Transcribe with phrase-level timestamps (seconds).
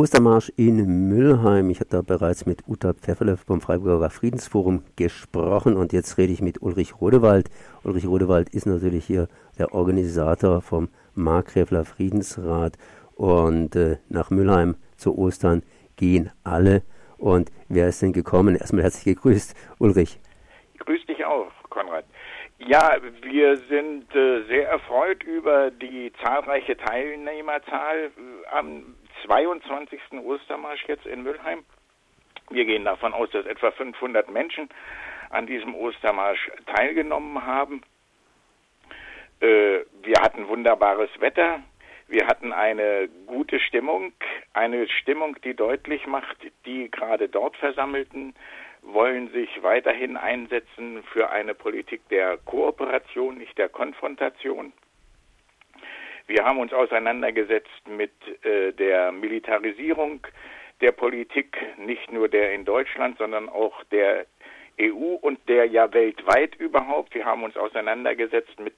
[0.00, 1.68] Ostermarsch in Müllheim.
[1.68, 6.40] Ich hatte da bereits mit Uta Pfefferle vom Freiburger Friedensforum gesprochen und jetzt rede ich
[6.40, 7.50] mit Ulrich Rodewald.
[7.84, 9.28] Ulrich Rodewald ist natürlich hier
[9.58, 12.78] der Organisator vom Markgräfler Friedensrat
[13.14, 15.62] und äh, nach Müllheim zu Ostern
[15.96, 16.80] gehen alle.
[17.18, 18.56] Und wer ist denn gekommen?
[18.56, 20.18] Erstmal herzlich gegrüßt, Ulrich.
[20.78, 22.06] Grüß dich auch, Konrad.
[22.56, 28.94] Ja, wir sind äh, sehr erfreut über die zahlreiche Teilnehmerzahl äh, am
[29.30, 30.00] 22.
[30.24, 31.64] Ostermarsch jetzt in Müllheim.
[32.50, 34.68] Wir gehen davon aus, dass etwa 500 Menschen
[35.30, 37.82] an diesem Ostermarsch teilgenommen haben.
[39.38, 41.62] Äh, wir hatten wunderbares Wetter.
[42.08, 44.12] Wir hatten eine gute Stimmung,
[44.52, 48.34] eine Stimmung, die deutlich macht, die gerade dort Versammelten
[48.82, 54.72] wollen sich weiterhin einsetzen für eine Politik der Kooperation, nicht der Konfrontation.
[56.30, 58.12] Wir haben uns auseinandergesetzt mit
[58.44, 60.24] äh, der Militarisierung
[60.80, 64.26] der Politik, nicht nur der in Deutschland, sondern auch der
[64.80, 67.16] EU und der ja weltweit überhaupt.
[67.16, 68.74] Wir haben uns auseinandergesetzt mit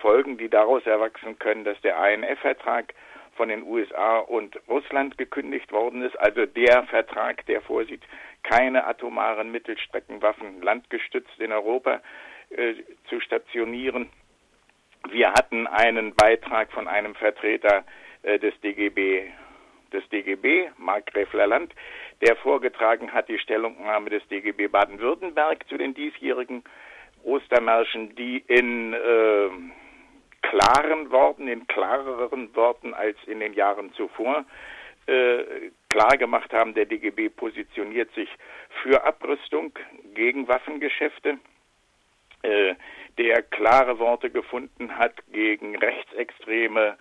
[0.00, 2.94] Folgen, die daraus erwachsen können, dass der INF-Vertrag
[3.36, 8.02] von den USA und Russland gekündigt worden ist, also der Vertrag, der vorsieht,
[8.44, 12.00] keine atomaren Mittelstreckenwaffen landgestützt in Europa
[12.48, 12.76] äh,
[13.10, 14.08] zu stationieren.
[15.10, 17.84] Wir hatten einen Beitrag von einem Vertreter
[18.22, 19.30] äh, des DGB,
[19.92, 21.72] des DGB, Mark Gräfler-Land,
[22.22, 26.64] der vorgetragen hat die Stellungnahme des DGB Baden-Württemberg zu den diesjährigen
[27.22, 29.48] Ostermärschen, die in äh,
[30.42, 34.44] klaren Worten, in klareren Worten als in den Jahren zuvor
[35.06, 38.28] äh, klar gemacht haben, der DGB positioniert sich
[38.82, 39.72] für Abrüstung
[40.14, 41.38] gegen Waffengeschäfte.
[42.44, 42.74] Äh,
[43.16, 46.96] der klare Worte gefunden hat gegen rechtsextreme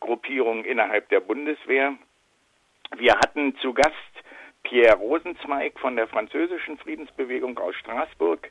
[0.00, 1.94] Gruppierungen innerhalb der Bundeswehr.
[2.96, 3.92] Wir hatten zu Gast
[4.62, 8.50] Pierre Rosenzweig von der französischen Friedensbewegung aus Straßburg,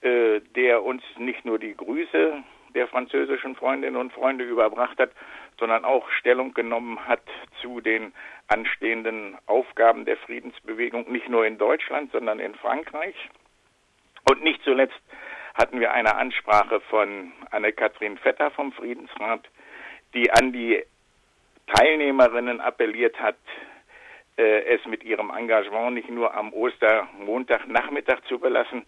[0.00, 2.42] äh, der uns nicht nur die Grüße
[2.74, 5.12] der französischen Freundinnen und Freunde überbracht hat,
[5.58, 7.22] sondern auch Stellung genommen hat
[7.60, 8.12] zu den
[8.48, 13.14] anstehenden Aufgaben der Friedensbewegung, nicht nur in Deutschland, sondern in Frankreich.
[14.28, 15.00] Und nicht zuletzt
[15.56, 19.40] hatten wir eine Ansprache von Anne-Kathrin Vetter vom Friedensrat,
[20.14, 20.82] die an die
[21.74, 23.36] Teilnehmerinnen appelliert hat,
[24.36, 28.86] äh, es mit ihrem Engagement nicht nur am Ostermontagnachmittag zu belassen,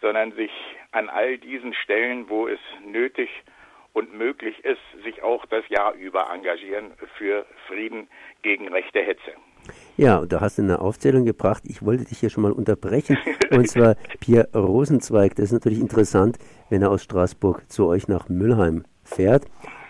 [0.00, 0.52] sondern sich
[0.90, 3.30] an all diesen Stellen, wo es nötig
[3.94, 8.08] und möglich ist, sich auch das Jahr über engagieren für Frieden
[8.42, 9.32] gegen rechte Hetze.
[9.96, 11.64] Ja, da hast du eine Aufzählung gebracht.
[11.66, 13.18] Ich wollte dich hier schon mal unterbrechen.
[13.50, 15.34] Und zwar Pierre Rosenzweig.
[15.36, 16.38] Das ist natürlich interessant,
[16.70, 19.44] wenn er aus Straßburg zu euch nach Müllheim fährt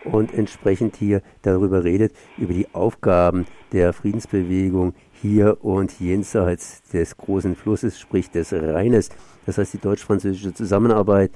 [0.04, 7.54] und entsprechend hier darüber redet, über die Aufgaben der Friedensbewegung hier und jenseits des großen
[7.54, 9.10] Flusses, sprich des Rheines.
[9.46, 11.30] Das heißt, die deutsch-französische Zusammenarbeit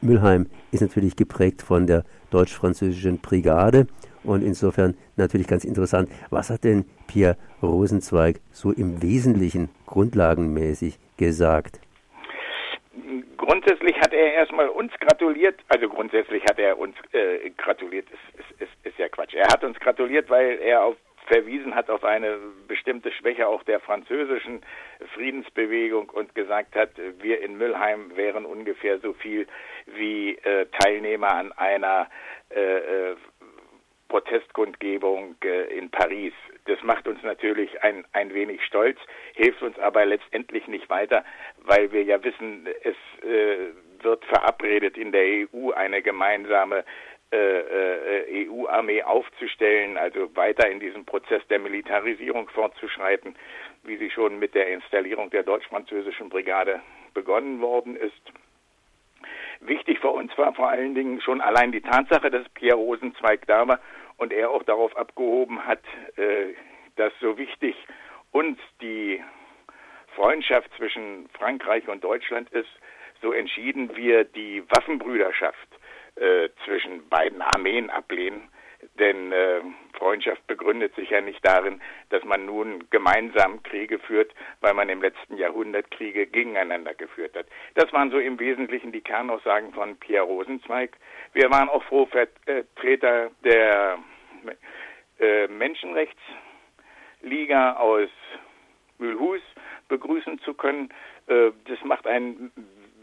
[0.00, 3.88] Müllheim ist natürlich geprägt von der deutsch-französischen Brigade
[4.24, 6.08] und insofern natürlich ganz interessant.
[6.30, 11.80] Was hat denn Pierre Rosenzweig so im Wesentlichen grundlagenmäßig gesagt?
[13.36, 18.62] Grundsätzlich hat er erstmal uns gratuliert, also grundsätzlich hat er uns äh, gratuliert, ist, ist,
[18.62, 19.34] ist, ist ja Quatsch.
[19.34, 20.96] Er hat uns gratuliert, weil er auf
[21.26, 24.60] verwiesen hat auf eine bestimmte Schwäche auch der französischen
[25.14, 29.46] Friedensbewegung und gesagt hat, wir in Müllheim wären ungefähr so viel
[29.86, 32.08] wie äh, Teilnehmer an einer
[32.50, 33.16] äh, äh
[34.14, 36.32] Protestkundgebung äh, in Paris.
[36.66, 38.96] Das macht uns natürlich ein, ein wenig stolz,
[39.34, 41.24] hilft uns aber letztendlich nicht weiter,
[41.64, 43.72] weil wir ja wissen, es äh,
[44.04, 46.84] wird verabredet in der EU eine gemeinsame
[47.32, 53.34] äh, EU-Armee aufzustellen, also weiter in diesem Prozess der Militarisierung fortzuschreiten,
[53.82, 56.80] wie sie schon mit der Installierung der deutsch-französischen Brigade
[57.14, 58.32] begonnen worden ist.
[59.66, 63.66] Wichtig für uns war vor allen Dingen schon allein die Tatsache, dass Pierre Rosenzweig da
[63.66, 63.80] war
[64.18, 65.82] und er auch darauf abgehoben hat,
[66.16, 66.52] äh,
[66.96, 67.74] dass so wichtig
[68.30, 69.22] uns die
[70.14, 72.68] Freundschaft zwischen Frankreich und Deutschland ist,
[73.22, 75.68] so entschieden wir die Waffenbrüderschaft
[76.16, 78.50] äh, zwischen beiden Armeen ablehnen.
[78.98, 79.62] Denn äh,
[80.04, 81.80] Freundschaft begründet sich ja nicht darin,
[82.10, 87.46] dass man nun gemeinsam Kriege führt, weil man im letzten Jahrhundert Kriege gegeneinander geführt hat.
[87.74, 90.98] Das waren so im Wesentlichen die Kernaussagen von Pierre Rosenzweig.
[91.32, 93.98] Wir waren auch froh, Vertreter der
[95.20, 98.10] äh, Menschenrechtsliga aus
[98.98, 99.40] Mühlhus
[99.88, 100.90] begrüßen zu können.
[101.28, 102.52] Äh, das macht einen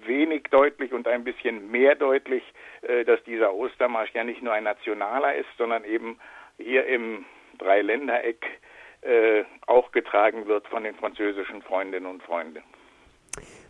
[0.06, 2.44] wenig deutlich und ein bisschen mehr deutlich,
[2.84, 6.20] äh, dass dieser Ostermarsch ja nicht nur ein nationaler ist, sondern eben
[6.64, 7.26] hier im
[7.58, 8.46] Dreiländereck
[9.02, 12.62] äh, auch getragen wird von den französischen Freundinnen und Freunden.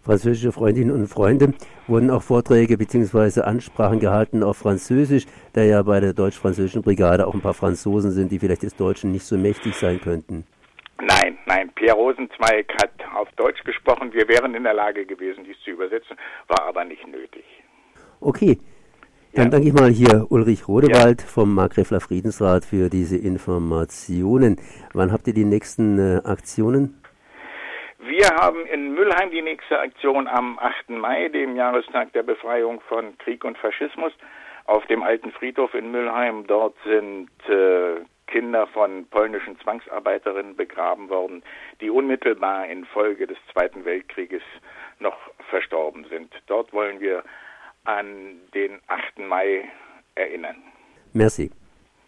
[0.03, 1.53] Französische Freundinnen und Freunde
[1.87, 3.41] wurden auch Vorträge bzw.
[3.41, 8.31] Ansprachen gehalten auf Französisch, da ja bei der deutsch-französischen Brigade auch ein paar Franzosen sind,
[8.31, 10.45] die vielleicht des Deutschen nicht so mächtig sein könnten.
[10.99, 14.11] Nein, nein, Pierre Rosenzweig hat auf Deutsch gesprochen.
[14.13, 16.17] Wir wären in der Lage gewesen, dies zu übersetzen,
[16.47, 17.43] war aber nicht nötig.
[18.19, 18.57] Okay,
[19.33, 19.51] dann ja.
[19.51, 21.27] danke ich mal hier Ulrich Rodewald ja.
[21.27, 24.59] vom Markgräfler Friedensrat für diese Informationen.
[24.93, 27.01] Wann habt ihr die nächsten äh, Aktionen?
[27.99, 30.89] Wir haben in Mülheim die nächste Aktion am 8.
[30.89, 34.11] Mai, dem Jahrestag der Befreiung von Krieg und Faschismus,
[34.65, 36.45] auf dem alten Friedhof in Mülheim.
[36.47, 41.43] Dort sind äh, Kinder von polnischen Zwangsarbeiterinnen begraben worden,
[41.79, 44.43] die unmittelbar infolge des Zweiten Weltkrieges
[44.99, 45.17] noch
[45.49, 46.33] verstorben sind.
[46.47, 47.23] Dort wollen wir
[47.83, 49.19] an den 8.
[49.19, 49.63] Mai
[50.15, 50.57] erinnern.
[51.13, 51.51] Merci.